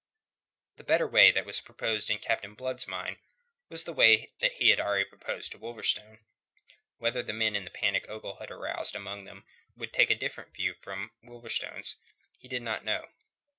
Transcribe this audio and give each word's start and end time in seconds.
The 0.77 0.83
better 0.83 1.05
way 1.05 1.29
that 1.29 1.45
was 1.45 1.61
in 2.09 2.17
Captain 2.17 2.55
Blood's 2.55 2.87
mind 2.87 3.17
was 3.69 3.83
the 3.83 3.93
way 3.93 4.29
that 4.39 4.51
already 4.59 4.65
he 4.65 4.69
had 4.71 5.09
proposed 5.09 5.51
to 5.51 5.59
Wolverstone. 5.59 6.17
Whether 6.97 7.21
the 7.21 7.33
men 7.33 7.55
in 7.55 7.65
the 7.65 7.69
panic 7.69 8.09
Ogle 8.09 8.37
had 8.37 8.49
aroused 8.49 8.95
among 8.95 9.25
them 9.25 9.45
would 9.77 9.93
take 9.93 10.09
a 10.09 10.15
different 10.15 10.55
view 10.55 10.73
from 10.81 11.11
Wolverstone's 11.23 11.97
he 12.39 12.47
did 12.47 12.63
not 12.63 12.83
know. 12.83 13.09